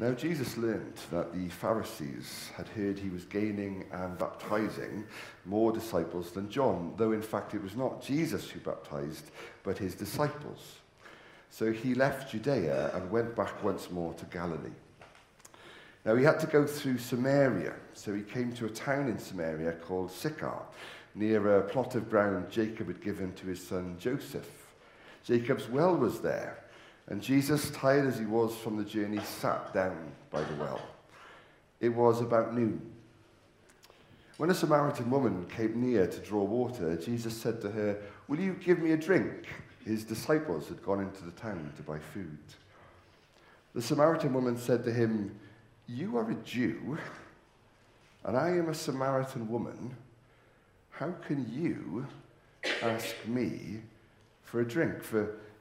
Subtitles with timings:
[0.00, 5.04] Now, Jesus learned that the Pharisees had heard he was gaining and baptizing
[5.44, 9.30] more disciples than John, though in fact it was not Jesus who baptized,
[9.62, 10.78] but his disciples.
[11.50, 14.70] So he left Judea and went back once more to Galilee.
[16.06, 19.72] Now, he had to go through Samaria, so he came to a town in Samaria
[19.72, 20.62] called Sychar,
[21.14, 24.48] near a plot of ground Jacob had given to his son Joseph.
[25.24, 26.56] Jacob's well was there
[27.10, 30.80] and Jesus, tired as he was from the journey, sat down by the well.
[31.80, 32.80] It was about noon.
[34.36, 38.54] When a Samaritan woman came near to draw water, Jesus said to her, Will you
[38.54, 39.48] give me a drink?
[39.84, 42.38] His disciples had gone into the town to buy food.
[43.74, 45.36] The Samaritan woman said to him,
[45.88, 46.96] You are a Jew,
[48.24, 49.96] and I am a Samaritan woman.
[50.90, 52.06] How can you
[52.82, 53.80] ask me
[54.44, 55.02] for a drink?
[55.02, 55.36] For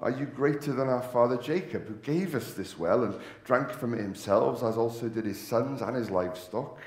[0.00, 3.94] Are you greater than our father Jacob, who gave us this well and drank from
[3.94, 6.78] it himself, as also did his sons and his livestock?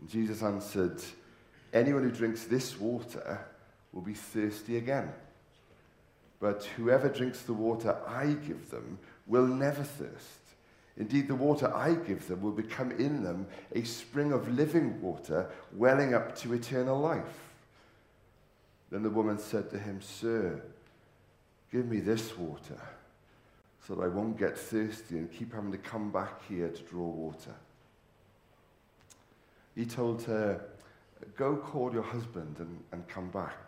[0.00, 1.00] And Jesus answered,
[1.72, 3.40] Anyone who drinks this water
[3.92, 5.12] will be thirsty again.
[6.40, 10.40] But whoever drinks the water I give them will never thirst.
[10.96, 15.50] Indeed, the water I give them will become in them a spring of living water
[15.72, 17.52] welling up to eternal life.
[18.90, 20.62] Then the woman said to him, Sir,
[21.74, 22.80] Give me this water
[23.84, 27.04] so that I won't get thirsty and keep having to come back here to draw
[27.04, 27.54] water.
[29.74, 30.60] He told her,
[31.36, 33.58] Go call your husband and, and come back.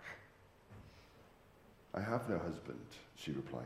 [1.94, 2.78] I have no husband,
[3.16, 3.64] she replied.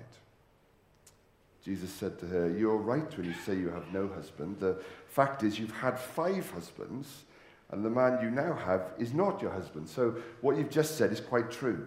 [1.62, 4.58] Jesus said to her, You're right when you say you have no husband.
[4.58, 7.24] The fact is, you've had five husbands,
[7.70, 9.86] and the man you now have is not your husband.
[9.86, 11.86] So what you've just said is quite true.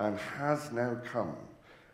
[0.00, 1.36] and has now come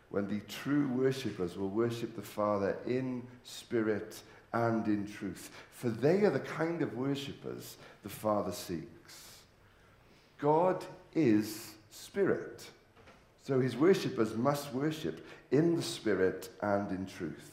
[0.09, 4.21] when the true worshippers will worship the Father in spirit
[4.53, 5.51] and in truth.
[5.73, 9.41] For they are the kind of worshippers the Father seeks.
[10.39, 12.65] God is spirit.
[13.43, 17.51] So his worshippers must worship in the spirit and in truth.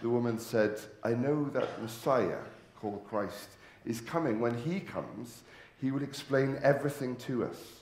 [0.00, 2.38] The woman said, I know that Messiah,
[2.80, 3.50] called Christ,
[3.84, 4.40] is coming.
[4.40, 5.42] When he comes,
[5.78, 7.79] he will explain everything to us.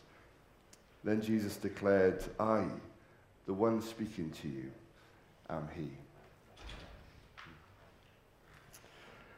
[1.05, 2.65] Then Jesus declared, I,
[3.47, 4.71] the one speaking to you,
[5.49, 5.89] am he.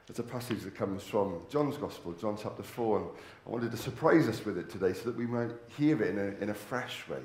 [0.09, 3.07] It's a passage that comes from John's Gospel, John chapter 4, and
[3.47, 6.19] I wanted to surprise us with it today so that we might hear it in
[6.19, 7.21] a, in a fresh way.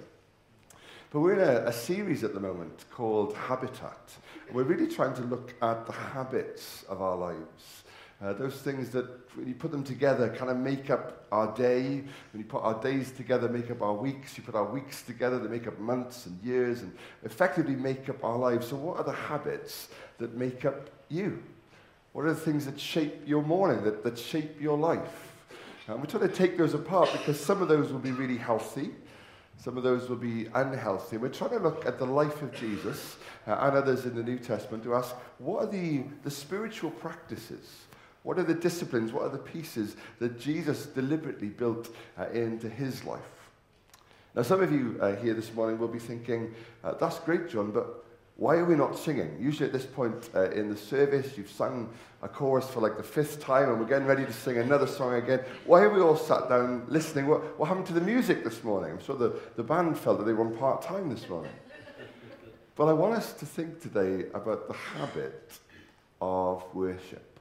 [1.10, 4.12] But we're in a, a series at the moment called Habitat.
[4.52, 7.85] We're really trying to look at the habits of our lives.
[8.26, 9.06] Uh, those things that,
[9.36, 12.02] when you put them together, kind of make up our day.
[12.32, 14.36] When you put our days together, make up our weeks.
[14.36, 16.92] You put our weeks together, they make up months and years and
[17.24, 18.70] effectively make up our lives.
[18.70, 21.44] So, what are the habits that make up you?
[22.14, 25.34] What are the things that shape your morning, that, that shape your life?
[25.88, 28.90] And we're trying to take those apart because some of those will be really healthy.
[29.58, 31.18] Some of those will be unhealthy.
[31.18, 34.40] We're trying to look at the life of Jesus uh, and others in the New
[34.40, 37.85] Testament to ask what are the, the spiritual practices
[38.26, 39.14] what are the disciplines?
[39.14, 43.22] What are the pieces that Jesus deliberately built uh, into his life?
[44.34, 47.70] Now, some of you uh, here this morning will be thinking, uh, that's great, Jon,
[47.70, 48.04] but
[48.38, 49.38] why are we not singing?
[49.40, 51.88] Usually at this point uh, in the service, you've sung
[52.24, 55.14] a chorus for like the fifth time and we're getting ready to sing another song
[55.14, 55.42] again.
[55.66, 57.28] Why are we all sat down listening?
[57.28, 58.92] What, what happened to the music this morning?
[58.92, 61.52] I'm sure the, the band felt that they were on part time this morning.
[62.76, 65.60] but I want us to think today about the habit
[66.20, 67.35] of worship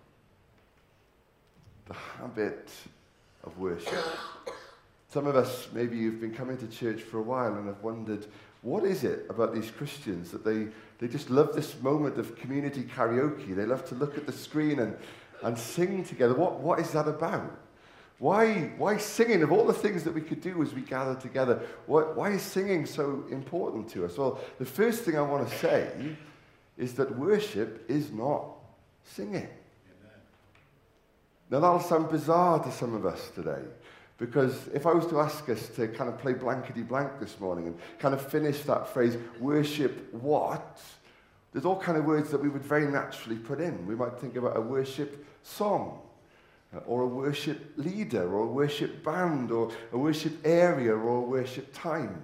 [1.86, 2.70] the habit
[3.44, 4.04] of worship.
[5.08, 8.26] Some of us, maybe you've been coming to church for a while and have wondered,
[8.62, 12.82] what is it about these Christians that they, they just love this moment of community
[12.82, 13.54] karaoke?
[13.54, 14.96] They love to look at the screen and,
[15.42, 16.34] and sing together.
[16.34, 17.58] What, what is that about?
[18.18, 19.42] Why, why singing?
[19.42, 22.42] Of all the things that we could do as we gather together, why, why is
[22.42, 24.16] singing so important to us?
[24.16, 26.16] Well, the first thing I want to say
[26.78, 28.46] is that worship is not
[29.04, 29.48] singing.
[31.50, 33.62] Now, that'll sound bizarre to some of us today.
[34.16, 37.66] Because if I was to ask us to kind of play blankety blank this morning
[37.66, 40.80] and kind of finish that phrase, worship what?
[41.52, 43.86] There's all kind of words that we would very naturally put in.
[43.86, 46.00] We might think about a worship song,
[46.74, 51.20] uh, or a worship leader, or a worship band, or a worship area, or a
[51.20, 52.22] worship time.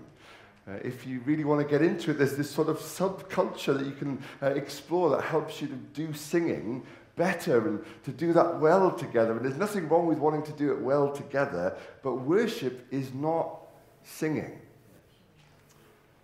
[0.68, 3.86] Uh, if you really want to get into it, there's this sort of subculture that
[3.86, 6.84] you can uh, explore that helps you to do singing
[7.16, 9.32] better and to do that well together.
[9.32, 13.60] And there's nothing wrong with wanting to do it well together, but worship is not
[14.02, 14.60] singing.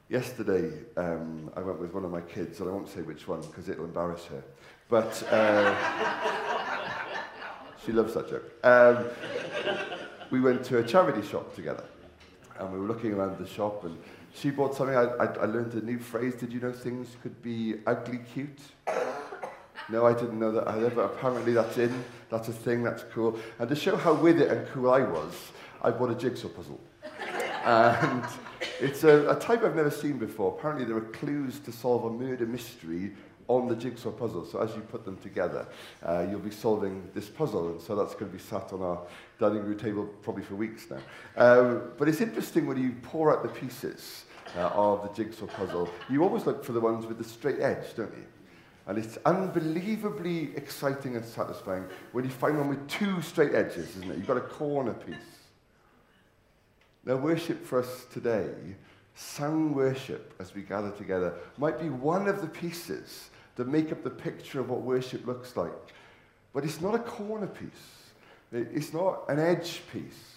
[0.09, 3.41] Yesterday, um, I went with one of my kids, and I won't say which one
[3.41, 4.43] because it'll embarrass her.
[4.88, 5.75] But uh,
[7.85, 8.53] she loves that joke.
[8.62, 9.06] Um,
[10.31, 11.85] we went to a charity shop together,
[12.61, 13.99] and we were looking around the shop, and
[14.32, 14.97] she bought something.
[14.97, 16.37] I, I, I learned a new phrase.
[16.37, 18.61] Did you know things could be ugly cute?
[19.88, 22.05] No, I didn't know that either, but apparently that's in.
[22.29, 23.38] That's a thing, that's cool.
[23.59, 25.53] And to show how with it and cool I was,
[25.83, 26.81] I bought a jigsaw puzzle.
[27.65, 28.25] and
[28.81, 30.56] it's a, a, type I've never seen before.
[30.59, 33.12] Apparently, there are clues to solve a murder mystery
[33.49, 34.44] on the jigsaw puzzle.
[34.44, 35.67] So as you put them together,
[36.03, 37.69] uh, you'll be solving this puzzle.
[37.69, 39.00] And so that's going to be sat on our
[39.39, 40.99] dining room table probably for weeks now.
[41.37, 44.25] Um, but it's interesting when you pour out the pieces
[44.56, 47.94] uh, of the jigsaw puzzle, you always look for the ones with the straight edge,
[47.94, 48.25] don't you?
[48.87, 54.11] And it's unbelievably exciting and satisfying when you find one with two straight edges, isn't
[54.11, 54.17] it?
[54.17, 55.17] You've got a corner piece.
[57.05, 58.50] Now, worship for us today,
[59.15, 64.03] sung worship as we gather together, might be one of the pieces that make up
[64.03, 65.73] the picture of what worship looks like.
[66.53, 68.12] But it's not a corner piece,
[68.53, 70.35] it's not an edge piece.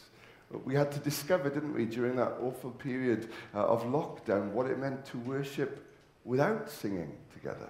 [0.66, 4.80] We had to discover, didn't we, during that awful period uh, of lockdown, what it
[4.80, 5.86] meant to worship
[6.26, 7.70] without singing together.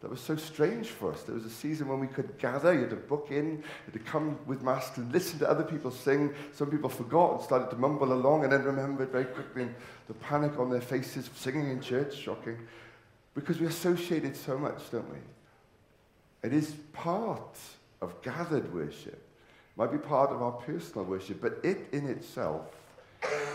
[0.00, 1.22] That was so strange for us.
[1.22, 3.94] There was a season when we could gather, you had to book in, you had
[3.94, 6.34] to come with masks to listen to other people sing.
[6.52, 9.74] Some people forgot and started to mumble along and then remembered very quickly and
[10.06, 12.58] the panic on their faces, singing in church, shocking.
[13.34, 15.18] Because we associate it so much, don't we?
[16.42, 17.58] It is part
[18.02, 19.14] of gathered worship.
[19.14, 22.66] It might be part of our personal worship, but it in itself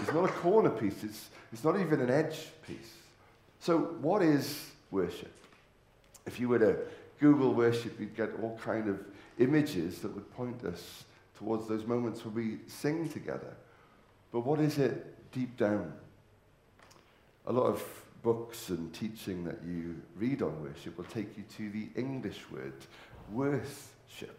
[0.01, 1.03] is not a corner piece.
[1.03, 2.95] It's, it's not even an edge piece.
[3.59, 5.31] So what is worship?
[6.25, 6.77] If you were to
[7.19, 8.99] Google worship, you'd get all kind of
[9.37, 11.03] images that would point us
[11.37, 13.55] towards those moments where we sing together.
[14.31, 15.93] But what is it deep down?
[17.47, 17.83] A lot of
[18.21, 22.73] books and teaching that you read on worship will take you to the English word,
[23.31, 24.37] worthship.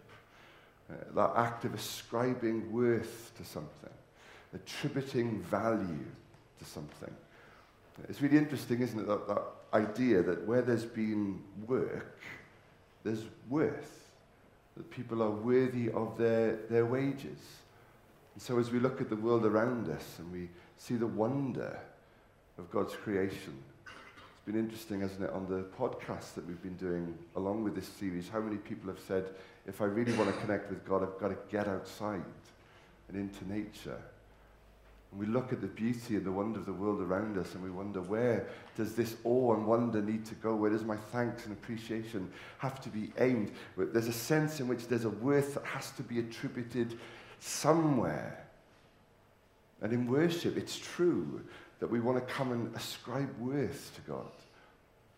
[0.91, 3.91] Uh, that act of ascribing worth to something,
[4.55, 6.07] attributing value
[6.59, 7.15] to something.
[8.09, 12.19] It's really interesting, isn't it, that, that idea that where there's been work,
[13.05, 14.09] there's worth,
[14.77, 17.39] that people are worthy of their, their wages.
[18.35, 21.79] And so as we look at the world around us and we see the wonder
[22.59, 23.55] of God's creation,
[23.87, 27.89] it's been interesting, hasn't it, on the podcast that we've been doing along with this
[27.89, 29.27] series, how many people have said,
[29.67, 32.25] if I really want to connect with God, I've got to get outside
[33.09, 34.01] and into nature
[35.11, 37.63] and we look at the beauty and the wonder of the world around us and
[37.63, 40.55] we wonder where does this awe and wonder need to go?
[40.55, 43.51] Where does my thanks and appreciation have to be aimed?
[43.77, 46.99] There's a sense in which there's a worth that has to be attributed
[47.41, 48.47] somewhere.
[49.83, 51.43] And in worship, it's true
[51.81, 54.31] that we want to come and ascribe worth to God.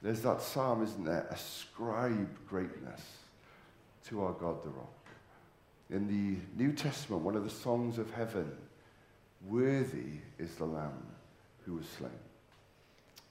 [0.01, 1.27] There's that psalm, isn't there?
[1.31, 3.03] Ascribe greatness
[4.09, 4.89] to our God, the rock.
[5.91, 8.51] In the New Testament, one of the songs of heaven
[9.47, 11.07] Worthy is the Lamb
[11.65, 12.11] who was slain.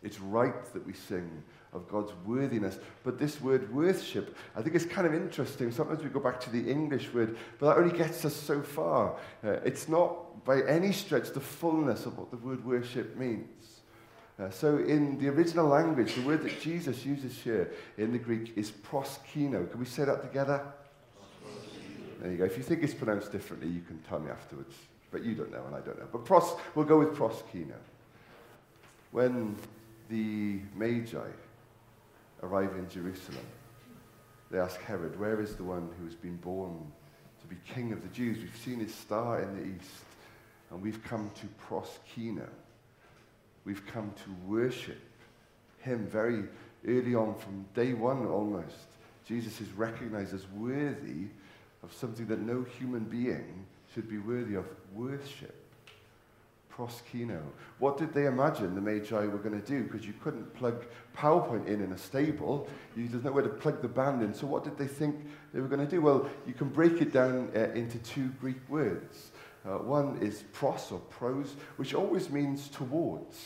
[0.03, 2.79] It's right that we sing of God's worthiness.
[3.03, 5.71] But this word worship, I think it's kind of interesting.
[5.71, 9.15] Sometimes we go back to the English word, but that only gets us so far.
[9.43, 13.81] Uh, it's not by any stretch the fullness of what the word worship means.
[14.39, 18.53] Uh, so in the original language, the word that Jesus uses here in the Greek
[18.57, 19.69] is proskino.
[19.69, 20.65] Can we say that together?
[22.21, 22.45] There you go.
[22.45, 24.75] If you think it's pronounced differently, you can tell me afterwards.
[25.11, 26.07] But you don't know, and I don't know.
[26.11, 27.75] But pros, we'll go with proskino.
[29.11, 29.57] When
[30.09, 31.17] the Magi
[32.41, 33.45] arrive in Jerusalem,
[34.49, 36.91] they ask Herod, Where is the one who has been born
[37.41, 38.37] to be king of the Jews?
[38.37, 40.05] We've seen his star in the east,
[40.69, 42.47] and we've come to proskino.
[43.65, 45.01] We've come to worship
[45.79, 46.43] him very
[46.87, 48.87] early on, from day one almost.
[49.25, 51.27] Jesus is recognized as worthy
[51.83, 55.55] of something that no human being should be worthy of worship.
[56.75, 57.41] Proskino.
[57.79, 59.83] What did they imagine the Magi were going to do?
[59.83, 62.67] Because you couldn't plug PowerPoint in in a stable.
[62.95, 64.33] You, there's nowhere to plug the band in.
[64.33, 65.15] So what did they think
[65.53, 66.01] they were going to do?
[66.01, 69.31] Well, you can break it down uh, into two Greek words.
[69.65, 73.45] Uh, one is pros or pros, which always means towards.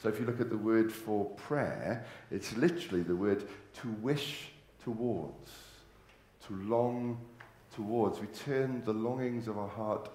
[0.00, 3.48] So if you look at the word for prayer, it's literally the word
[3.80, 4.50] to wish
[4.84, 5.50] towards,
[6.46, 7.18] to long
[7.78, 8.18] towards.
[8.18, 10.08] We turn the longings of our heart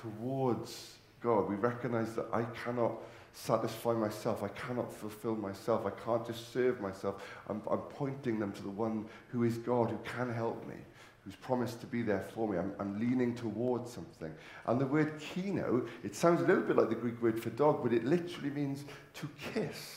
[0.00, 1.50] towards God.
[1.50, 2.94] We recognize that I cannot
[3.34, 4.42] satisfy myself.
[4.42, 5.84] I cannot fulfill myself.
[5.84, 7.22] I can't just serve myself.
[7.46, 10.76] I'm, I'm pointing them to the one who is God, who can help me,
[11.22, 12.56] who's promised to be there for me.
[12.56, 14.32] I'm, I'm leaning towards something.
[14.66, 17.82] And the word kino, it sounds a little bit like the Greek word for dog,
[17.82, 19.94] but it literally means to kiss.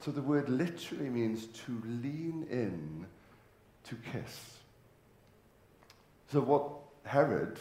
[0.00, 3.06] So the word literally means to lean in
[3.84, 4.59] to kiss.
[6.30, 6.70] So what
[7.04, 7.58] Herod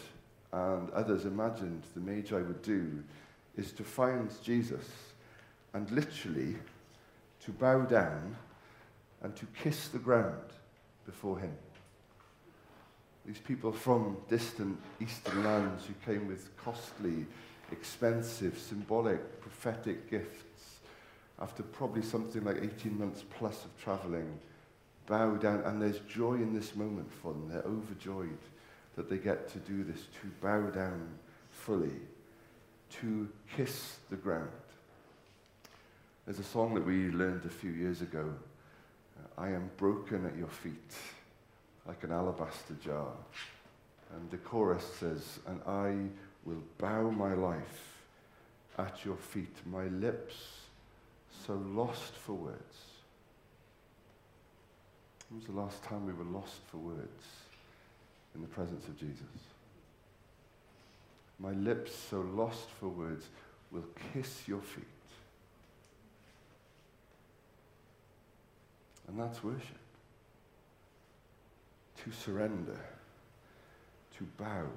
[0.54, 3.04] and others imagined the Magi would do
[3.58, 4.86] is to find Jesus
[5.74, 6.56] and literally
[7.46, 8.36] to bow down
[9.24, 10.54] and to kiss the ground
[11.06, 11.56] before him.
[13.26, 17.26] These people from distant eastern lands who came with costly,
[17.72, 20.80] expensive, symbolic, prophetic gifts
[21.42, 24.40] after probably something like 18 months plus of traveling,
[25.10, 27.50] bow down, and there's joy in this moment for them.
[27.50, 28.38] They're overjoyed
[28.96, 31.10] that they get to do this, to bow down
[31.52, 31.96] fully,
[33.02, 34.50] to kiss the ground.
[36.26, 38.32] There's a song that we learned a few years ago.
[39.18, 40.94] Uh, I am broken at your feet,
[41.88, 43.12] like an alabaster jar.
[44.16, 45.96] And the chorus says, And I
[46.46, 47.98] will bow my life
[48.78, 50.36] at your feet, my lips
[51.46, 52.89] so lost for words.
[55.30, 57.26] When was the last time we were lost for words?
[58.36, 59.24] in the presence of Jesus.
[61.40, 63.26] My lips, so lost for words,
[63.72, 64.86] will kiss your feet.
[69.08, 69.64] And that's worship.
[72.04, 72.80] To surrender,
[74.18, 74.68] to bow,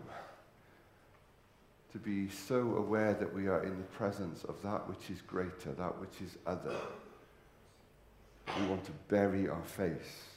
[1.92, 5.72] to be so aware that we are in the presence of that which is greater,
[5.72, 6.76] that which is other.
[8.58, 10.31] We want to bury our face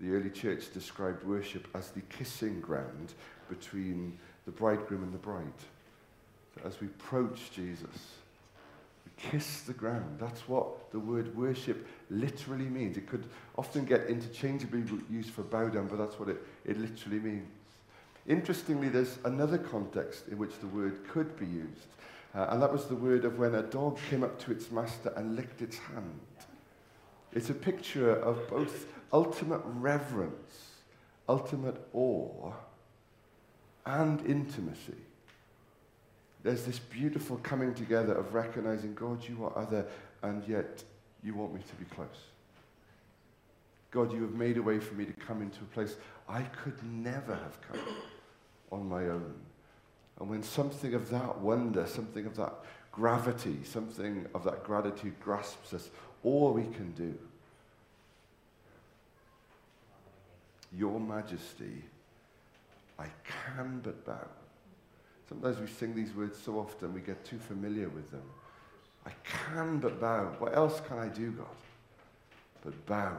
[0.00, 3.14] the early church described worship as the kissing ground
[3.48, 5.46] between the bridegroom and the bride.
[6.54, 8.12] So as we approach Jesus,
[9.04, 10.18] we kiss the ground.
[10.18, 12.96] That's what the word worship literally means.
[12.96, 13.24] It could
[13.56, 17.48] often get interchangeably used for bow down, but that's what it, it literally means.
[18.26, 21.86] Interestingly, there's another context in which the word could be used,
[22.34, 25.12] uh, and that was the word of when a dog came up to its master
[25.16, 26.20] and licked its hand.
[27.32, 30.72] It's a picture of both ultimate reverence,
[31.28, 32.52] ultimate awe,
[33.86, 34.96] and intimacy.
[36.42, 39.86] There's this beautiful coming together of recognizing, God, you are other,
[40.22, 40.82] and yet
[41.22, 42.08] you want me to be close.
[43.92, 45.94] God, you have made a way for me to come into a place
[46.28, 47.94] I could never have come
[48.72, 49.34] on my own.
[50.18, 52.54] And when something of that wonder, something of that
[52.90, 55.90] gravity, something of that gratitude grasps us,
[56.24, 57.16] all we can do
[60.76, 61.82] Your Majesty,
[62.98, 64.26] I can but bow.
[65.28, 68.22] Sometimes we sing these words so often we get too familiar with them.
[69.06, 70.34] I can but bow.
[70.38, 71.46] What else can I do, God?
[72.62, 73.16] But bow.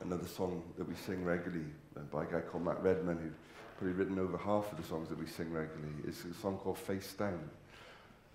[0.00, 1.64] Another song that we sing regularly
[1.96, 3.32] uh, by a guy called Matt Redman, who's
[3.76, 6.78] probably written over half of the songs that we sing regularly, is a song called
[6.78, 7.50] Face Down.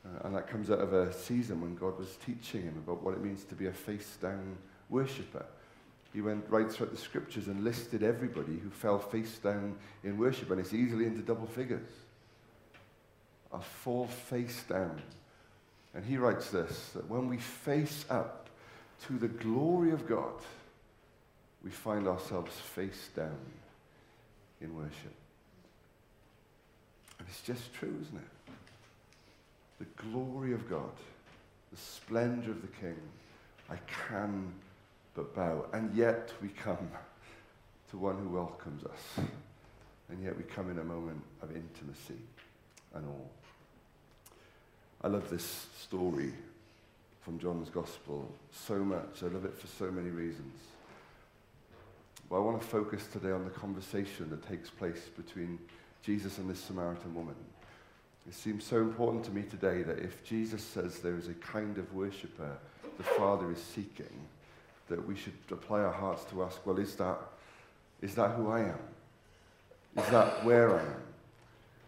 [0.05, 3.13] Uh, and that comes out of a season when God was teaching him about what
[3.13, 4.57] it means to be a face down
[4.89, 5.45] worshipper.
[6.13, 10.51] He went right throughout the scriptures and listed everybody who fell face down in worship,
[10.51, 11.89] and it's easily into double figures.
[13.51, 15.01] A fall face down.
[15.95, 18.49] And he writes this that when we face up
[19.07, 20.33] to the glory of God,
[21.63, 23.39] we find ourselves face down
[24.61, 25.13] in worship.
[27.17, 28.53] And it's just true, isn't it?
[29.79, 30.91] The glory of God,
[31.71, 32.99] the splendor of the King.
[33.69, 33.77] I
[34.09, 34.53] can
[35.15, 35.65] but bow.
[35.73, 36.89] And yet we come
[37.89, 39.25] to one who welcomes us.
[40.09, 42.21] And yet we come in a moment of intimacy
[42.93, 43.29] and all.
[45.01, 46.33] I love this story
[47.21, 49.21] from John's Gospel so much.
[49.21, 50.59] I love it for so many reasons.
[52.29, 55.59] But I want to focus today on the conversation that takes place between
[56.03, 57.35] Jesus and this Samaritan woman.
[58.27, 61.77] It seems so important to me today that if Jesus says there is a kind
[61.77, 62.57] of worshipper
[62.97, 64.27] the Father is seeking,
[64.93, 67.17] that we should apply our hearts to ask, well, is that,
[67.99, 68.79] is that who I am?
[69.97, 71.01] Is that where I am?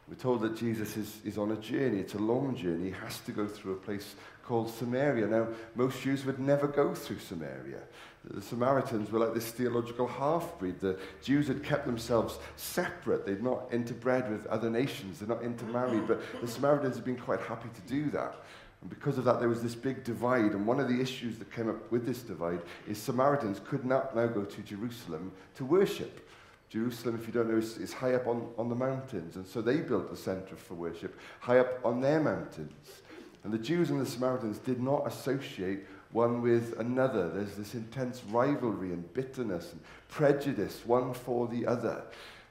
[0.07, 1.99] We're told that Jesus is, is on a journey.
[1.99, 2.85] It's a long journey.
[2.85, 5.27] He has to go through a place called Samaria.
[5.27, 7.81] Now, most Jews would never go through Samaria.
[8.23, 10.79] The Samaritans were like this theological half breed.
[10.79, 13.27] The Jews had kept themselves separate.
[13.27, 15.19] They'd not interbred with other nations.
[15.19, 16.07] They're not intermarried.
[16.07, 18.35] But the Samaritans had been quite happy to do that.
[18.81, 20.51] And because of that, there was this big divide.
[20.51, 24.15] And one of the issues that came up with this divide is Samaritans could not
[24.15, 26.27] now go to Jerusalem to worship.
[26.69, 29.37] Jerusalem, if you don't know, is, is high up on, on the mountains.
[29.37, 33.01] And so they built a center for worship high up on their mountains.
[33.43, 37.29] And the Jews and the Samaritans did not associate one with another.
[37.29, 42.03] There's this intense rivalry and bitterness and prejudice, one for the other.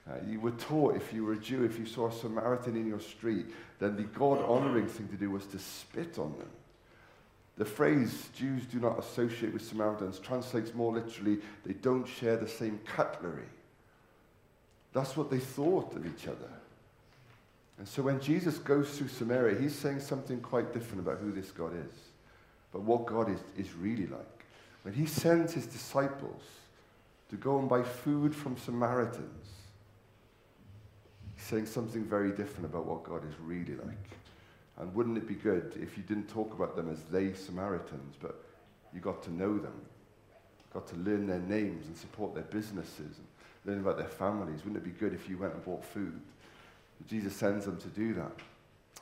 [0.08, 2.86] Uh, you were taught if you were a Jew, if you saw a Samaritan in
[2.86, 3.46] your street,
[3.78, 6.50] then the God honoring thing to do was to spit on them.
[7.56, 12.48] The phrase Jews do not associate with Samaritans translates more literally, they don't share the
[12.48, 13.48] same cutlery.
[14.92, 16.50] That's what they thought of each other.
[17.78, 21.50] And so when Jesus goes through Samaria, he's saying something quite different about who this
[21.50, 21.94] God is,
[22.72, 24.44] but what God is, is really like.
[24.82, 26.42] When he sends his disciples
[27.30, 29.48] to go and buy food from Samaritans,
[31.44, 34.18] saying something very different about what God is really like.
[34.78, 38.42] And wouldn't it be good if you didn't talk about them as they Samaritans, but
[38.94, 39.74] you got to know them,
[40.72, 43.26] got to learn their names and support their businesses and
[43.66, 44.64] learn about their families.
[44.64, 46.18] Wouldn't it be good if you went and bought food?
[47.06, 48.32] Jesus sends them to do that.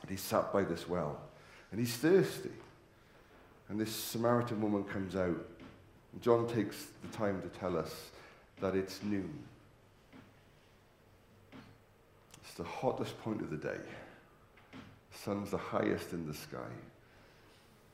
[0.01, 1.21] And he sat by this well.
[1.71, 2.51] And he's thirsty.
[3.69, 5.47] And this Samaritan woman comes out.
[6.11, 8.11] And John takes the time to tell us
[8.59, 9.33] that it's noon.
[12.53, 13.79] It's the hottest point of the day.
[15.11, 16.69] Sun's the highest in the sky.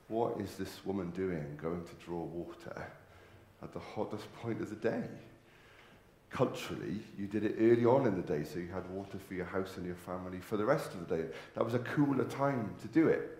[0.09, 2.91] What is this woman doing going to draw water
[3.63, 5.05] at the hottest point of the day?
[6.29, 9.45] culturally, you did it early on in the day, so you had water for your
[9.45, 11.25] house and your family for the rest of the day.
[11.55, 13.38] That was a cooler time to do it.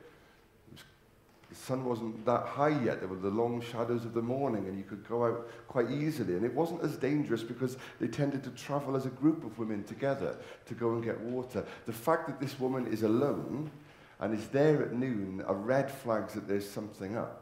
[1.50, 3.00] The sun wasn't that high yet.
[3.00, 6.36] There were the long shadows of the morning, and you could go out quite easily.
[6.36, 9.84] And it wasn't as dangerous because they tended to travel as a group of women
[9.84, 11.66] together to go and get water.
[11.88, 13.72] The fact that this woman is alone
[14.20, 17.42] and is there at noon are red flags that there's something up.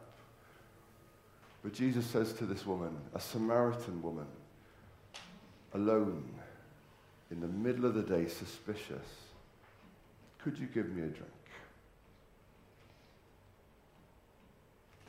[1.63, 4.27] But Jesus says to this woman, a Samaritan woman,
[5.73, 6.23] alone,
[7.29, 9.05] in the middle of the day, suspicious,
[10.39, 11.31] could you give me a drink?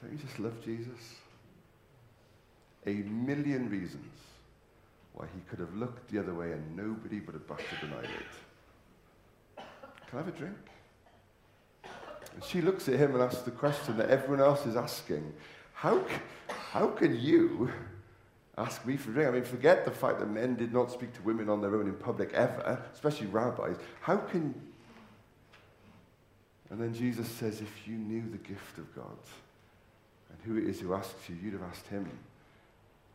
[0.00, 1.16] Don't you just love Jesus?
[2.86, 4.06] A million reasons
[5.14, 8.26] why he could have looked the other way and nobody would have batted an eyelid.
[10.08, 10.56] Can I have a drink?
[11.84, 15.32] And she looks at him and asks the question that everyone else is asking
[15.72, 16.04] How,
[16.70, 17.70] how can you
[18.58, 19.28] ask me for a drink.
[19.28, 21.86] I mean, forget the fact that men did not speak to women on their own
[21.86, 23.76] in public ever, especially rabbis.
[24.00, 24.54] How can.
[26.70, 29.16] And then Jesus says, if you knew the gift of God
[30.30, 32.08] and who it is who asks you, you'd have asked him.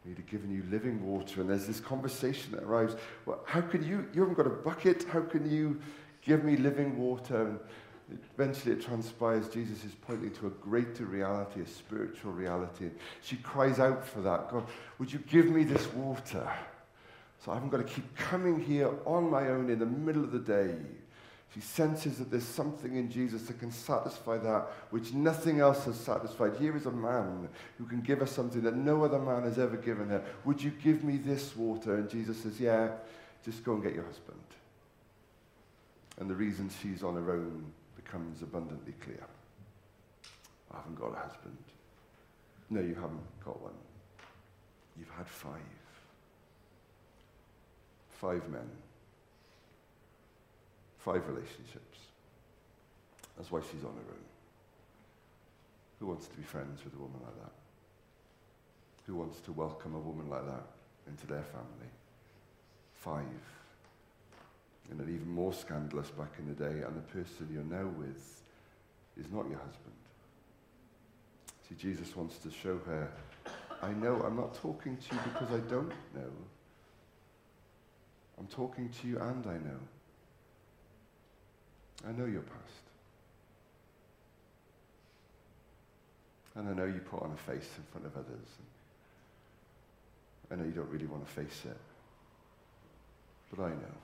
[0.06, 1.42] He'd have given you living water.
[1.42, 2.96] And there's this conversation that arrives.
[3.26, 5.04] Well, how can you, you haven't got a bucket.
[5.04, 5.80] How can you
[6.22, 7.48] give me living water?
[7.48, 7.60] And
[8.38, 12.90] Eventually, it transpires Jesus is pointing to a greater reality, a spiritual reality.
[13.22, 14.68] She cries out for that God,
[15.00, 16.52] would you give me this water?
[17.44, 20.32] So I haven't got to keep coming here on my own in the middle of
[20.32, 20.76] the day.
[21.54, 26.00] She senses that there's something in Jesus that can satisfy that which nothing else has
[26.00, 26.56] satisfied.
[26.58, 29.78] Here is a man who can give us something that no other man has ever
[29.78, 30.24] given her.
[30.46, 31.96] Would you give me this water?
[31.96, 32.90] And Jesus says, Yeah,
[33.46, 34.40] just go and get your husband.
[36.20, 39.26] And the reason she's on her own becomes abundantly clear.
[40.72, 41.58] I haven't got a husband.
[42.72, 43.74] No, you haven't got one.
[44.98, 45.60] You've had five.
[48.10, 48.70] Five men.
[51.04, 52.00] Five relationships.
[53.36, 54.26] That's why she's on her own.
[56.00, 57.52] Who wants to be friends with a woman like that?
[59.08, 60.66] Who wants to welcome a woman like that
[61.08, 61.92] into their family?
[62.94, 63.26] Five
[64.90, 68.42] and then even more scandalous back in the day, and the person you're now with
[69.18, 69.94] is not your husband.
[71.68, 73.12] See, Jesus wants to show her,
[73.82, 76.32] I know I'm not talking to you because I don't know.
[78.38, 79.80] I'm talking to you and I know.
[82.08, 82.84] I know your past.
[86.56, 88.48] And I know you put on a face in front of others.
[90.52, 91.78] I know you don't really want to face it.
[93.50, 93.98] But I know.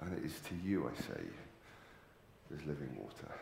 [0.00, 1.20] And it is to you, I say,
[2.50, 3.32] there's living water.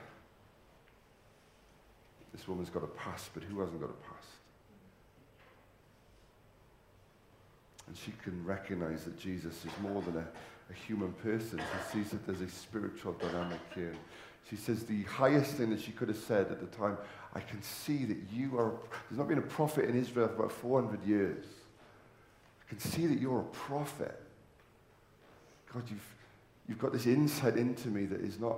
[2.33, 4.29] This woman's got a past, but who hasn't got a past?
[7.87, 10.25] And she can recognize that Jesus is more than a,
[10.71, 11.59] a human person.
[11.59, 13.95] She sees that there's a spiritual dynamic here.
[14.49, 16.97] She says the highest thing that she could have said at the time,
[17.35, 18.73] I can see that you are,
[19.09, 21.45] there's not been a prophet in Israel for about 400 years.
[22.65, 24.21] I can see that you're a prophet.
[25.73, 26.15] God, you've,
[26.69, 28.57] you've got this insight into me that is not,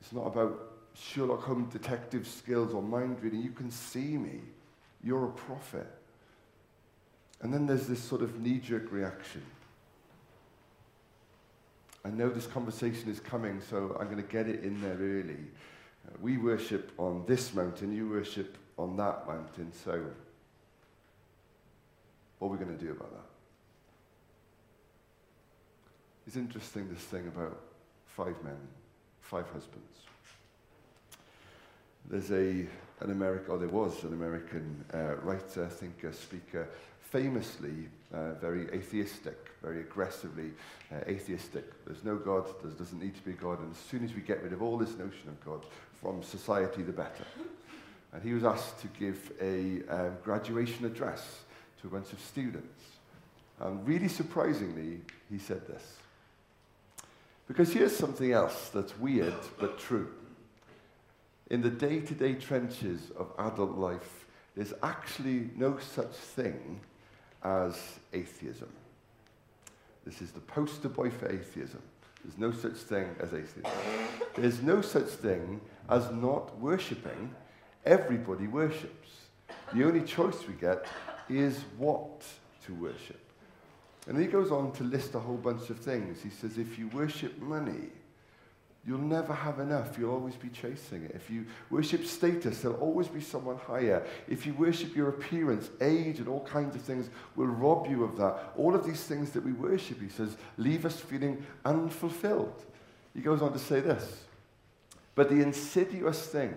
[0.00, 3.42] it's not about Sherlock Holmes detective skills or mind reading.
[3.42, 4.40] You can see me.
[5.02, 5.86] You're a prophet.
[7.42, 9.42] And then there's this sort of knee jerk reaction.
[12.06, 15.40] I know this conversation is coming, so I'm going to get it in there early.
[16.06, 20.04] Uh, we worship on this mountain, you worship on that mountain, so
[22.38, 23.26] what are we going to do about that?
[26.28, 27.60] It's interesting this thing about
[28.06, 28.58] five men,
[29.20, 29.98] five husbands.
[32.08, 32.68] There's a,
[33.00, 36.68] an American, or there was an American uh, writer, thinker, speaker,
[37.00, 40.50] famously uh, very atheistic, very aggressively
[40.92, 41.64] uh, atheistic.
[41.84, 44.20] There's no God, there doesn't need to be a God, and as soon as we
[44.20, 45.64] get rid of all this notion of God
[46.00, 47.24] from society, the better.
[48.12, 51.40] And he was asked to give a um, graduation address
[51.80, 52.84] to a bunch of students.
[53.60, 55.96] And really surprisingly, he said this.
[57.48, 60.08] Because here's something else that's weird but true.
[61.50, 66.80] In the day to day trenches of adult life, there's actually no such thing
[67.44, 67.78] as
[68.12, 68.68] atheism.
[70.06, 71.82] This is the poster boy for atheism.
[72.24, 73.70] There's no such thing as atheism.
[74.36, 77.34] There's no such thing as not worshipping.
[77.84, 79.10] Everybody worships.
[79.74, 80.86] The only choice we get
[81.28, 82.24] is what
[82.66, 83.20] to worship.
[84.06, 86.22] And he goes on to list a whole bunch of things.
[86.22, 87.90] He says, if you worship money,
[88.86, 89.98] You'll never have enough.
[89.98, 91.12] You'll always be chasing it.
[91.14, 94.06] If you worship status, there'll always be someone higher.
[94.28, 98.16] If you worship your appearance, age, and all kinds of things will rob you of
[98.18, 98.52] that.
[98.56, 102.62] All of these things that we worship, he says, leave us feeling unfulfilled.
[103.12, 104.22] He goes on to say this.
[105.16, 106.54] But the insidious thing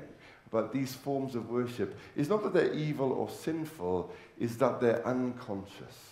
[0.51, 5.05] about these forms of worship is not that they're evil or sinful, is that they're
[5.07, 6.11] unconscious.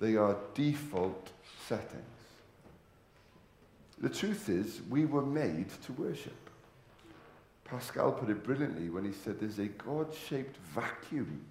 [0.00, 1.30] They are default
[1.66, 2.19] settings.
[4.00, 6.36] The truth is, we were made to worship.
[7.64, 11.44] Pascal put it brilliantly when he said there's a God shaped vacuum.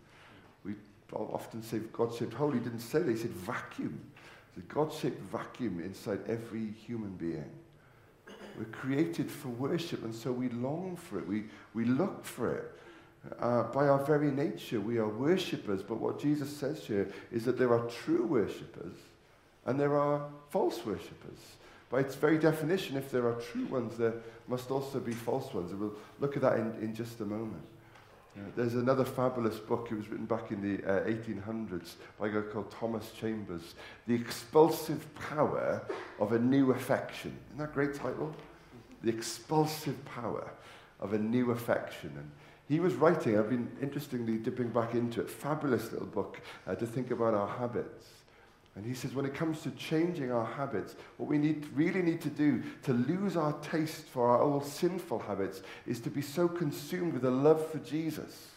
[0.64, 0.74] We
[1.14, 2.52] often say God shaped hole.
[2.52, 4.00] He didn't say that, he said vacuum.
[4.56, 7.50] There's a God shaped vacuum inside every human being.
[8.58, 11.28] We're created for worship, and so we long for it.
[11.28, 12.72] We, we look for it.
[13.40, 17.58] Uh, by our very nature, we are worshippers, but what Jesus says here is that
[17.58, 18.96] there are true worshippers
[19.66, 21.40] and there are false worshippers.
[21.90, 24.14] By its very definition, if there are true ones, there
[24.48, 25.72] must also be false ones.
[25.72, 27.64] And we'll look at that in, in just a moment.
[28.38, 29.88] Uh, there's another fabulous book.
[29.92, 33.74] It was written back in the uh, 1800s by a guy called Thomas Chalmers.
[34.08, 35.82] The Expulsive Power
[36.20, 37.36] of a New Affection.
[37.48, 38.34] Isn't that a great title?
[39.02, 40.52] The Expulsive Power
[41.00, 42.12] of a New Affection.
[42.16, 42.30] And
[42.68, 46.86] he was writing, I've been interestingly dipping back into it, fabulous little book uh, to
[46.86, 48.06] think about our habits.
[48.80, 52.22] And he says, when it comes to changing our habits, what we need, really need
[52.22, 56.48] to do to lose our taste for our old sinful habits is to be so
[56.48, 58.52] consumed with a love for Jesus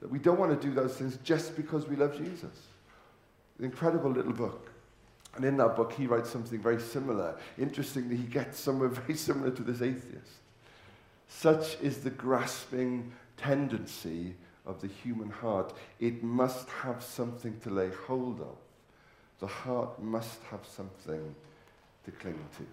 [0.00, 2.56] that we don't want to do those things just because we love Jesus.
[3.58, 4.70] An incredible little book.
[5.36, 7.36] And in that book, he writes something very similar.
[7.58, 10.40] Interestingly, he gets somewhere very similar to this atheist.
[11.28, 15.74] Such is the grasping tendency of the human heart.
[15.98, 18.56] It must have something to lay hold of
[19.40, 21.34] the heart must have something
[22.04, 22.66] to cling to.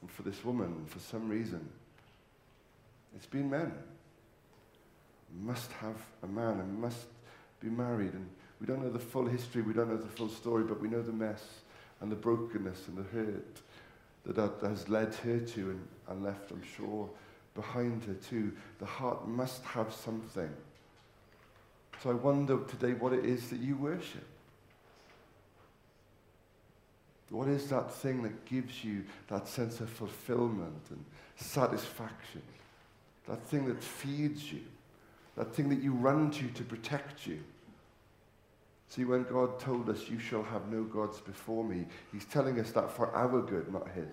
[0.00, 1.66] And for this woman, for some reason,
[3.16, 3.72] it's been men.
[5.42, 7.06] Must have a man and must
[7.60, 8.12] be married.
[8.12, 8.28] And
[8.60, 11.02] we don't know the full history, we don't know the full story, but we know
[11.02, 11.42] the mess
[12.00, 13.60] and the brokenness and the hurt
[14.24, 17.08] that that has led her to and, and left, I'm sure,
[17.54, 18.52] behind her too.
[18.78, 20.50] The heart must have something.
[22.02, 24.26] So I wonder today what it is that you worship.
[27.30, 31.04] What is that thing that gives you that sense of fulfillment and
[31.36, 32.42] satisfaction?
[33.28, 34.62] That thing that feeds you?
[35.36, 37.40] That thing that you run to to protect you?
[38.88, 42.70] See, when God told us, You shall have no gods before me, He's telling us
[42.72, 44.06] that for our good, not His.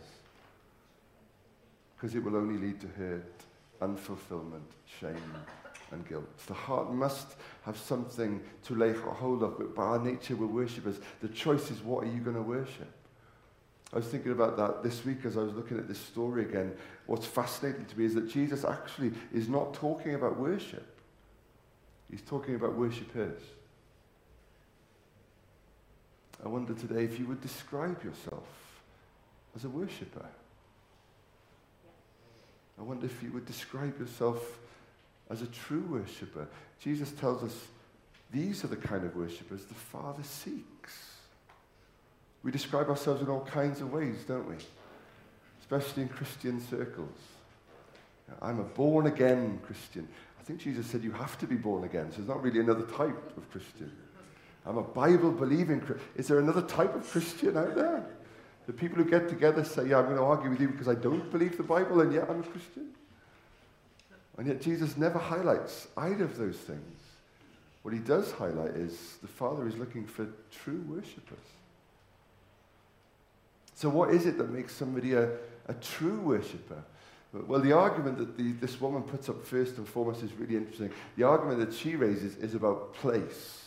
[1.96, 3.32] Because it will only lead to hurt,
[3.82, 4.68] unfulfillment,
[5.00, 5.16] shame,
[5.92, 6.28] and guilt.
[6.48, 11.00] The heart must have something to lay hold of, but by our nature, we're worshippers.
[11.22, 12.92] The choice is what are you going to worship?
[13.94, 16.76] I was thinking about that this week as I was looking at this story again.
[17.06, 20.86] What's fascinating to me is that Jesus actually is not talking about worship.
[22.10, 23.42] He's talking about worshippers.
[26.44, 28.48] I wonder today if you would describe yourself
[29.56, 30.26] as a worshipper.
[32.78, 34.60] I wonder if you would describe yourself
[35.30, 36.48] as a true worshipper.
[36.80, 37.56] Jesus tells us
[38.32, 41.15] these are the kind of worshippers the Father seeks.
[42.46, 44.56] We describe ourselves in all kinds of ways, don't we?
[45.60, 47.18] Especially in Christian circles.
[48.40, 50.08] I'm a born again Christian.
[50.40, 52.86] I think Jesus said you have to be born again, so there's not really another
[52.86, 53.92] type of Christian.
[54.64, 56.08] I'm a Bible believing Christian.
[56.16, 58.06] Is there another type of Christian out there?
[58.68, 60.96] The people who get together say, yeah, I'm going to argue with you because I
[60.96, 62.90] don't believe the Bible, and yet I'm a Christian.
[64.38, 67.00] And yet Jesus never highlights either of those things.
[67.82, 71.38] What he does highlight is the Father is looking for true worshippers.
[73.76, 75.30] So, what is it that makes somebody a,
[75.68, 76.82] a true worshipper?
[77.34, 80.92] Well, the argument that the, this woman puts up first and foremost is really interesting.
[81.18, 83.66] The argument that she raises is about place.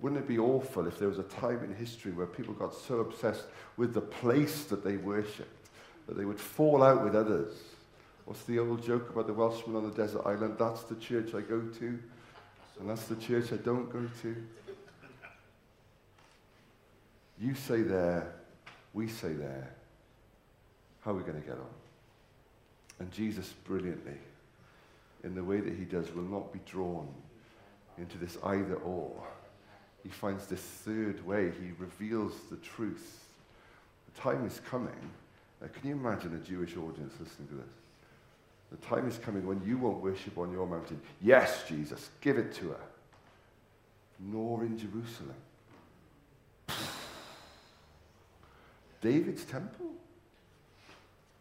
[0.00, 2.96] Wouldn't it be awful if there was a time in history where people got so
[2.96, 3.44] obsessed
[3.76, 5.68] with the place that they worshipped
[6.08, 7.52] that they would fall out with others?
[8.24, 10.56] What's the old joke about the Welshman on the desert island?
[10.58, 11.98] That's the church I go to,
[12.80, 14.36] and that's the church I don't go to.
[17.38, 18.34] You say there,
[18.94, 19.70] we say there.
[21.00, 21.66] How are we going to get on?
[22.98, 24.18] And Jesus, brilliantly,
[25.24, 27.08] in the way that he does, will not be drawn
[27.98, 29.10] into this either or
[30.02, 31.52] he finds this third way.
[31.60, 33.24] He reveals the truth.
[34.14, 35.10] The time is coming.
[35.60, 37.64] Now, can you imagine a Jewish audience listening to this?
[38.70, 41.00] The time is coming when you won't worship on your mountain.
[41.20, 42.80] Yes, Jesus, give it to her.
[44.20, 45.34] Nor in Jerusalem.
[49.00, 49.86] David's temple?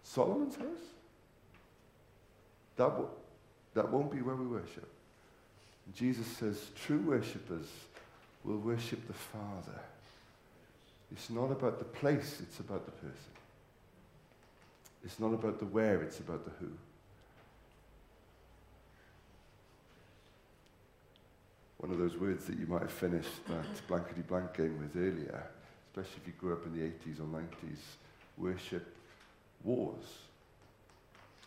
[0.03, 0.65] Solomon's house?
[2.77, 3.09] That, w-
[3.73, 4.89] that won't be where we worship.
[5.95, 7.67] Jesus says true worshippers
[8.43, 9.79] will worship the Father.
[11.11, 13.33] It's not about the place, it's about the person.
[15.03, 16.71] It's not about the where, it's about the who.
[21.77, 25.43] One of those words that you might have finished that blankety blank game with earlier,
[25.99, 27.79] especially if you grew up in the 80s or 90s,
[28.37, 28.95] worship
[29.63, 30.05] wars.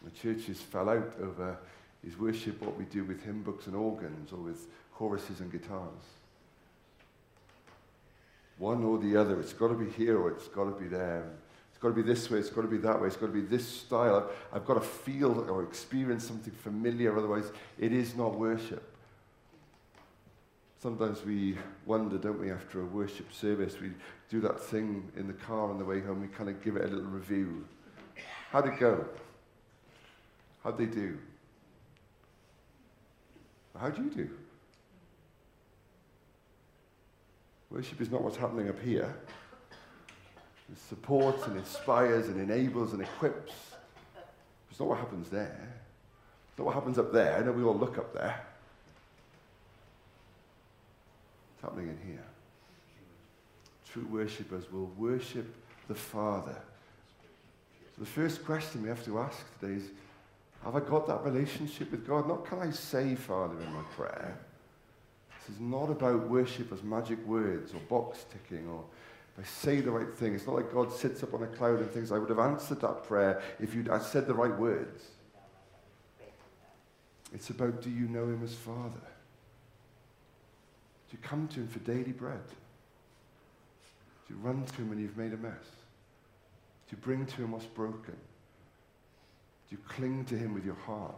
[0.04, 3.76] The churches fell out over uh, is worship what we do with hymn books and
[3.76, 6.02] organs or with choruses and guitars
[8.62, 9.40] one or the other.
[9.40, 11.24] It's got to be here or it's got to be there.
[11.70, 13.32] It's got to be this way, it's got to be that way, it's got to
[13.32, 14.30] be this style.
[14.52, 18.91] I've got to feel or experience something familiar, otherwise, it is not worship.
[20.82, 23.92] Sometimes we wonder, don't we, after a worship service, we
[24.28, 26.82] do that thing in the car on the way home, we kind of give it
[26.82, 27.64] a little review.
[28.50, 29.04] How'd it go?
[30.64, 31.18] How'd they do?
[33.78, 34.28] How'd you do?
[37.70, 39.14] Worship is not what's happening up here.
[40.72, 43.52] It supports and inspires and enables and equips.
[44.68, 45.78] It's not what happens there.
[46.50, 47.36] It's not what happens up there.
[47.36, 48.46] I know we all look up there.
[51.51, 52.24] It's happening in here.
[53.90, 55.54] True worshippers will worship
[55.88, 56.56] the Father.
[57.94, 59.90] So the first question we have to ask today is,
[60.64, 62.28] have I got that relationship with God?
[62.28, 64.38] Not can I say Father in my prayer,
[65.38, 68.84] this is not about worship as magic words or box ticking or
[69.36, 70.34] if I say the right thing.
[70.34, 72.80] It's not like God sits up on a cloud and thinks, I would have answered
[72.82, 75.04] that prayer if you'd I said the right words.
[77.34, 79.00] It's about do you know him as Father?
[81.12, 82.44] You come to him for daily bread?
[84.26, 85.52] Do you run to him when you've made a mess?
[86.88, 88.16] Do you bring to him what's broken?
[89.68, 91.14] Do you cling to him with your heart?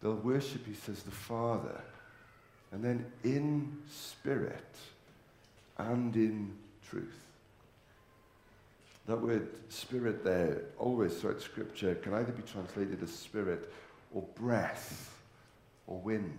[0.00, 1.80] They'll worship, he says, the Father
[2.72, 4.74] and then in spirit
[5.78, 6.52] and in
[6.88, 7.26] truth.
[9.06, 13.70] That word spirit there, always throughout Scripture, can either be translated as spirit
[14.14, 15.14] or breath
[15.86, 16.38] or wind.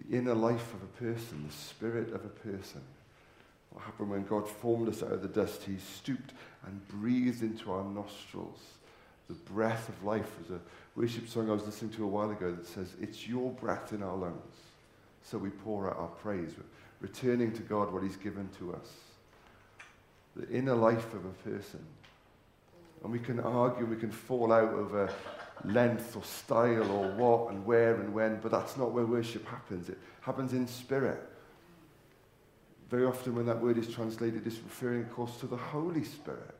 [0.00, 2.80] The inner life of a person, the spirit of a person.
[3.70, 5.62] What happened when God formed us out of the dust?
[5.64, 6.32] He stooped
[6.66, 8.58] and breathed into our nostrils
[9.30, 10.28] the breath of life.
[10.40, 13.52] There's a worship song I was listening to a while ago that says, It's your
[13.52, 14.56] breath in our lungs.
[15.22, 16.50] So we pour out our praise,
[17.00, 18.88] returning to God what He's given to us.
[20.34, 21.84] The inner life of a person.
[23.04, 25.10] And we can argue, we can fall out over
[25.64, 29.88] length or style or what and where and when, but that's not where worship happens.
[29.88, 31.20] It happens in spirit.
[32.88, 36.54] Very often, when that word is translated, it's referring, of course, to the Holy Spirit.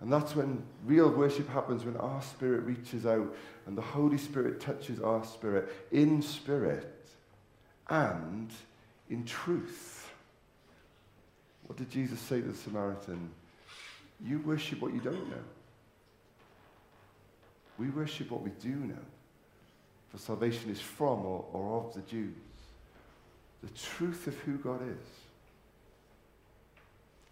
[0.00, 3.34] And that's when real worship happens, when our spirit reaches out
[3.66, 7.06] and the Holy Spirit touches our spirit in spirit
[7.88, 8.50] and
[9.10, 10.10] in truth.
[11.66, 13.30] What did Jesus say to the Samaritan?
[14.24, 15.44] You worship what you don't know.
[17.80, 18.94] We worship what we do know.
[20.10, 22.34] For salvation is from or, or of the Jews.
[23.62, 25.06] The truth of who God is.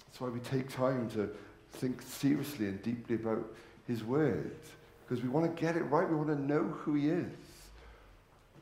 [0.07, 1.29] That's why we take time to
[1.73, 3.45] think seriously and deeply about
[3.87, 4.57] his word.
[5.07, 6.09] Because we want to get it right.
[6.09, 7.27] We want to know who he is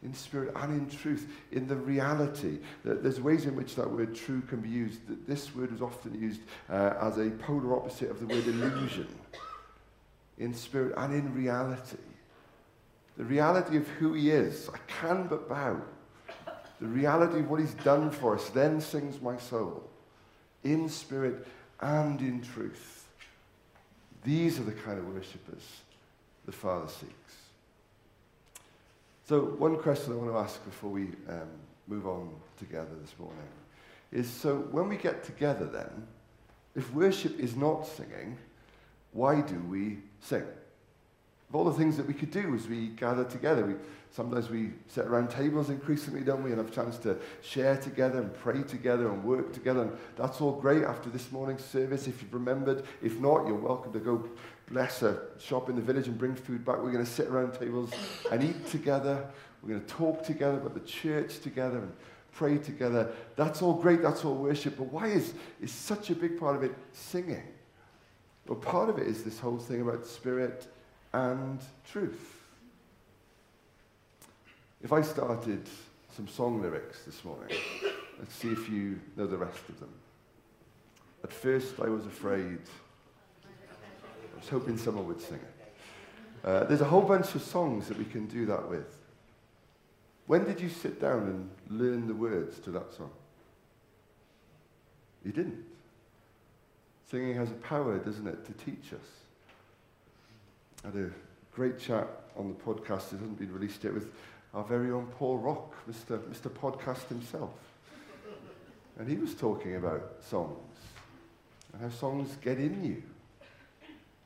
[0.03, 2.59] in spirit and in truth, in the reality.
[2.85, 5.07] There's ways in which that word true can be used.
[5.09, 9.09] That this word is often used uh, as a polar opposite of the word illusion,
[10.39, 11.97] in spirit and in reality.
[13.17, 15.81] The reality of who he is, I can but bow.
[16.81, 19.89] The reality of what he's done for us, then sings my soul,
[20.63, 21.47] in spirit
[21.81, 23.07] and in truth.
[24.25, 25.81] These are the kind of worshippers
[26.45, 27.37] the Father seeks.
[29.29, 31.49] So, one question I want to ask before we um,
[31.89, 33.39] move on together this morning
[34.13, 36.07] is so when we get together, then,
[36.75, 38.37] if worship is not singing,
[39.13, 40.45] why do we sing?
[41.49, 43.75] Of all the things that we could do as we gather together, we,
[44.11, 48.21] sometimes we sit around tables increasingly, don't we, and have a chance to share together
[48.21, 49.83] and pray together and work together.
[49.83, 52.85] And that's all great after this morning's service if you've remembered.
[53.01, 54.29] If not, you're welcome to go
[54.69, 56.79] bless a shop in the village and bring food back.
[56.79, 57.93] We're going to sit around tables
[58.33, 59.25] and eat together.
[59.63, 61.93] We're going to talk together about the church together and
[62.33, 63.13] pray together.
[63.37, 64.03] That's all great.
[64.03, 64.79] That's all worship.
[64.79, 67.43] But why is, is such a big part of it singing?
[68.47, 70.67] Well, part of it is this whole thing about spirit
[71.13, 72.35] and truth.
[74.83, 75.69] If I started
[76.15, 77.57] some song lyrics this morning,
[78.19, 79.93] let's see if you know the rest of them.
[81.25, 82.61] At first, I was afraid.
[83.45, 85.67] I was hoping someone would sing it.
[86.45, 88.97] Uh, there's a whole bunch of songs that we can do that with.
[90.27, 93.11] When did you sit down and learn the words to that song?
[95.25, 95.65] You didn't.
[97.11, 99.07] Singing has a power, doesn't it, to teach us.
[100.85, 101.11] I had a
[101.55, 104.13] great chat on the podcast, it hasn't been released yet, with
[104.53, 106.19] our very own Paul Rock, Mr.
[106.19, 106.51] Mr.
[106.51, 107.51] Podcast himself.
[108.99, 110.59] And he was talking about songs
[111.73, 113.03] and how songs get in you.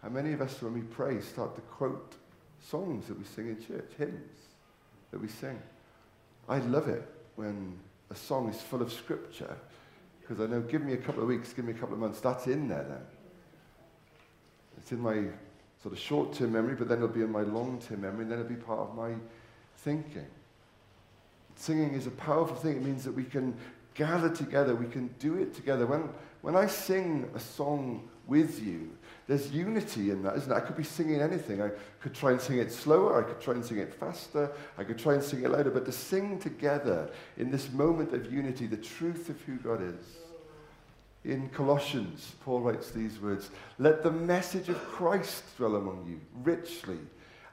[0.03, 2.14] How many of us, when we pray, start to quote
[2.62, 4.40] songs that we sing in church, hymns
[5.11, 5.61] that we sing?
[6.49, 7.77] I love it when
[8.11, 9.57] a song is full of scripture
[10.31, 12.21] because I know, give me a couple of weeks, give me a couple of months,
[12.21, 13.03] that's in there then.
[14.79, 15.25] It's in my
[15.83, 18.31] sort of short term memory, but then it'll be in my long term memory, and
[18.31, 19.14] then it'll be part of my
[19.79, 20.29] thinking.
[21.57, 22.77] Singing is a powerful thing.
[22.77, 23.57] It means that we can
[23.95, 25.85] gather together, we can do it together.
[25.85, 26.09] When,
[26.43, 28.88] when I sing a song with you,
[29.27, 30.55] there's unity in that, isn't it?
[30.55, 31.61] I could be singing anything.
[31.61, 34.85] I could try and sing it slower, I could try and sing it faster, I
[34.85, 38.69] could try and sing it louder, but to sing together in this moment of unity,
[38.69, 40.20] the truth of who God is.
[41.25, 46.99] In Colossians, Paul writes these words Let the message of Christ dwell among you richly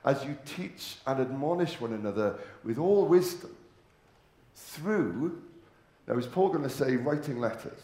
[0.05, 3.53] as you teach and admonish one another with all wisdom
[4.55, 5.41] through,
[6.07, 7.81] now is Paul going to say writing letters?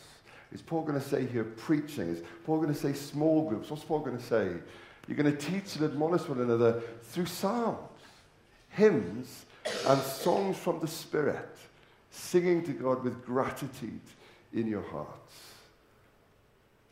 [0.54, 2.08] Is Paul going to say here preaching?
[2.08, 3.70] Is Paul going to say small groups?
[3.70, 4.54] What's Paul going to say?
[5.08, 7.80] You're going to teach and admonish one another through psalms,
[8.70, 9.46] hymns,
[9.88, 11.58] and songs from the Spirit,
[12.10, 14.00] singing to God with gratitude
[14.54, 15.53] in your hearts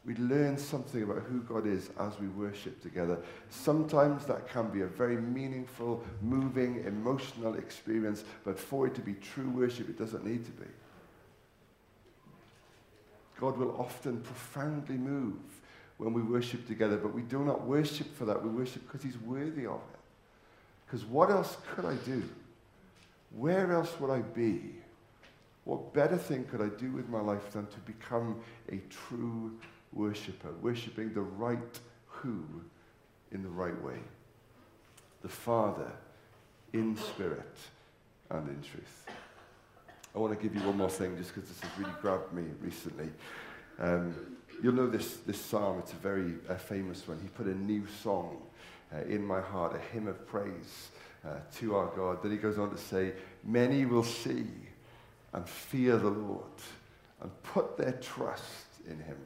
[0.03, 3.19] we learn something about who God is as we worship together.
[3.49, 9.13] Sometimes that can be a very meaningful, moving, emotional experience, but for it to be
[9.13, 10.67] true worship, it doesn't need to be.
[13.39, 15.39] God will often profoundly move
[15.97, 18.43] when we worship together, but we do not worship for that.
[18.43, 19.99] We worship because He's worthy of it.
[20.85, 22.23] Because what else could I do?
[23.35, 24.75] Where else would I be?
[25.63, 29.57] What better thing could I do with my life than to become a true
[29.93, 32.43] worshiper, worshipping the right who
[33.31, 33.99] in the right way.
[35.21, 35.91] The Father
[36.73, 37.57] in spirit
[38.29, 39.05] and in truth.
[40.15, 42.43] I want to give you one more thing just because this has really grabbed me
[42.61, 43.09] recently.
[43.79, 44.13] Um,
[44.61, 47.19] you'll know this, this psalm, it's a very uh, famous one.
[47.21, 48.41] He put a new song
[48.93, 50.89] uh, in my heart, a hymn of praise
[51.25, 52.21] uh, to our God.
[52.21, 53.13] Then he goes on to say,
[53.43, 54.47] Many will see
[55.33, 56.43] and fear the Lord
[57.21, 59.17] and put their trust in him.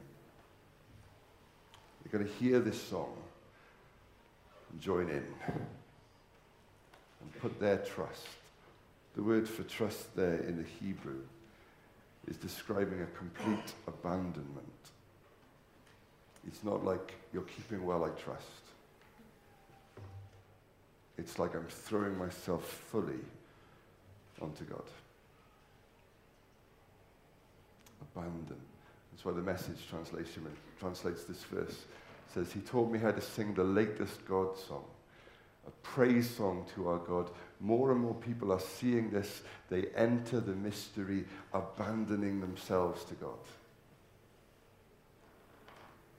[2.06, 3.16] You're going to hear this song
[4.70, 5.24] and join in
[7.20, 8.28] and put their trust.
[9.16, 11.18] The word for trust there in the Hebrew
[12.28, 14.46] is describing a complete abandonment.
[16.46, 18.44] It's not like you're keeping well, I trust.
[21.18, 23.18] It's like I'm throwing myself fully
[24.40, 24.84] onto God.
[28.14, 28.75] abandon.
[29.16, 30.46] That's why the message translation
[30.78, 31.70] translates this verse.
[31.70, 34.84] It says, He taught me how to sing the latest God song,
[35.66, 37.30] a praise song to our God.
[37.58, 39.40] More and more people are seeing this.
[39.70, 43.38] They enter the mystery, abandoning themselves to God.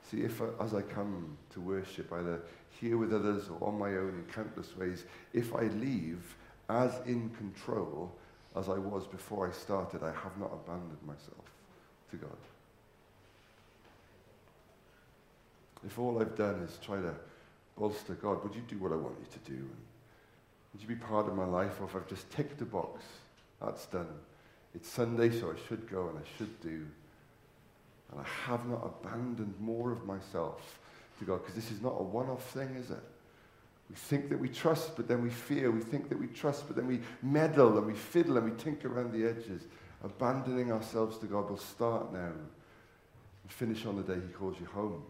[0.09, 2.41] See, if I, as I come to worship, either
[2.81, 6.35] here with others or on my own in countless ways, if I leave
[6.67, 8.11] as in control
[8.55, 11.45] as I was before I started, I have not abandoned myself
[12.09, 12.37] to God.
[15.87, 17.15] If all I've done is try to
[17.77, 19.57] bolster God, would you do what I want you to do?
[19.57, 19.77] And
[20.73, 21.79] would you be part of my life?
[21.79, 23.03] Or if I've just ticked a box,
[23.61, 24.09] that's done.
[24.75, 26.85] It's Sunday, so I should go and I should do.
[28.11, 30.79] And I have not abandoned more of myself
[31.19, 33.03] to God, because this is not a one off thing, is it?
[33.89, 35.71] We think that we trust, but then we fear.
[35.71, 38.93] We think that we trust, but then we meddle and we fiddle and we tinker
[38.93, 39.63] around the edges.
[40.03, 44.67] Abandoning ourselves to God will start now and finish on the day He calls you
[44.67, 45.01] home.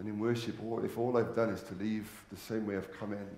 [0.00, 3.12] And in worship, if all I've done is to leave the same way I've come
[3.12, 3.28] in,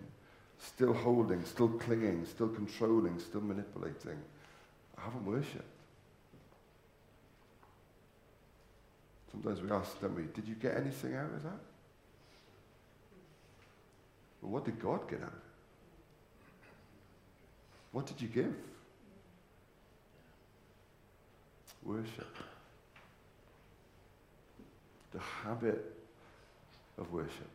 [0.60, 4.16] still holding, still clinging, still controlling, still manipulating,
[4.96, 5.64] I haven't worshipped.
[9.32, 11.58] Sometimes we ask, don't we, did you get anything out of that?
[14.40, 15.26] Well, what did God get out?
[15.26, 15.40] of it?
[17.90, 18.54] What did you give?
[21.84, 22.36] Worship.
[25.10, 26.01] The habit
[27.02, 27.50] of worship.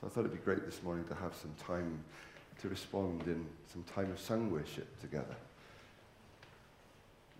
[0.00, 1.98] So I thought it'd be great this morning to have some time
[2.60, 5.34] to respond in some time of sung worship together.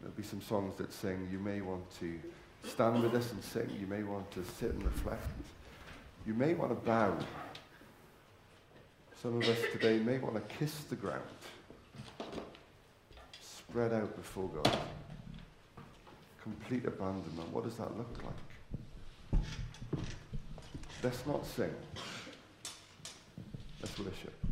[0.01, 1.29] There'll be some songs that sing.
[1.31, 2.18] You may want to
[2.66, 3.70] stand with us and sing.
[3.79, 5.22] You may want to sit and reflect.
[6.27, 7.16] You may want to bow.
[9.22, 11.22] Some of us today may want to kiss the ground,
[13.41, 14.79] spread out before God.
[16.43, 17.51] Complete abandonment.
[17.51, 18.53] What does that look like?
[21.05, 21.70] Let's not sing.
[23.82, 24.43] Let's worship.